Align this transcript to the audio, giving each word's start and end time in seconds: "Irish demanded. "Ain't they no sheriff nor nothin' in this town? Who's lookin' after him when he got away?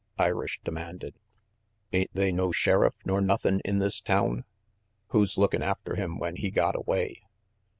"Irish 0.31 0.59
demanded. 0.63 1.13
"Ain't 1.93 2.09
they 2.11 2.31
no 2.31 2.51
sheriff 2.51 2.95
nor 3.05 3.21
nothin' 3.21 3.59
in 3.63 3.77
this 3.77 4.01
town? 4.01 4.45
Who's 5.09 5.37
lookin' 5.37 5.61
after 5.61 5.95
him 5.95 6.17
when 6.17 6.37
he 6.37 6.49
got 6.49 6.75
away? 6.75 7.21